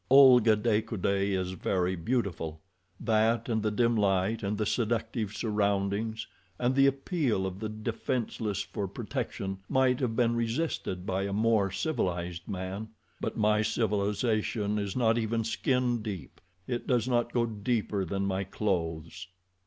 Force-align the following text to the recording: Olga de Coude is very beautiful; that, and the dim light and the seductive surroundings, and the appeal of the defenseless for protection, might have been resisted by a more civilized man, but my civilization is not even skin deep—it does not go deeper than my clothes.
Olga 0.09 0.55
de 0.55 0.81
Coude 0.81 1.05
is 1.37 1.51
very 1.51 1.95
beautiful; 1.95 2.59
that, 2.99 3.47
and 3.47 3.61
the 3.61 3.69
dim 3.69 3.95
light 3.95 4.41
and 4.41 4.57
the 4.57 4.65
seductive 4.65 5.31
surroundings, 5.31 6.25
and 6.57 6.73
the 6.73 6.87
appeal 6.87 7.45
of 7.45 7.59
the 7.59 7.69
defenseless 7.69 8.63
for 8.63 8.87
protection, 8.87 9.59
might 9.69 9.99
have 9.99 10.15
been 10.15 10.35
resisted 10.35 11.05
by 11.05 11.21
a 11.21 11.31
more 11.33 11.69
civilized 11.69 12.47
man, 12.47 12.89
but 13.19 13.37
my 13.37 13.61
civilization 13.61 14.79
is 14.79 14.95
not 14.95 15.19
even 15.19 15.43
skin 15.43 16.01
deep—it 16.01 16.87
does 16.87 17.07
not 17.07 17.31
go 17.31 17.45
deeper 17.45 18.03
than 18.03 18.25
my 18.25 18.43
clothes. 18.43 19.27